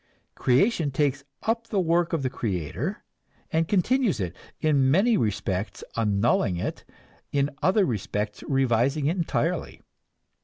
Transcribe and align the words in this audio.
Creation 0.33 0.89
takes 0.89 1.23
up 1.43 1.67
the 1.67 1.79
work 1.79 2.11
of 2.11 2.23
the 2.23 2.29
creator, 2.31 3.03
and 3.51 3.67
continues 3.67 4.19
it, 4.19 4.35
in 4.59 4.89
many 4.89 5.15
respects 5.15 5.83
annulling 5.95 6.57
it, 6.57 6.83
in 7.31 7.51
other 7.61 7.85
respects 7.85 8.41
revising 8.47 9.05
it 9.05 9.15
entirely. 9.15 9.79